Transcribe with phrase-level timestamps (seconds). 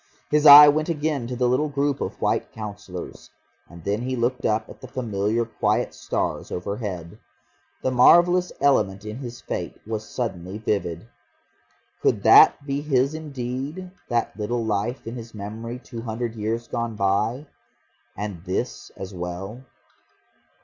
[0.31, 3.29] His eye went again to the little group of White Councillors.
[3.69, 7.19] And then he looked up at the familiar quiet stars overhead.
[7.83, 11.07] The marvellous element in his fate was suddenly vivid.
[12.01, 16.95] Could that be his indeed, that little life in his memory two hundred years gone
[16.95, 17.45] by
[18.17, 19.63] and this as well?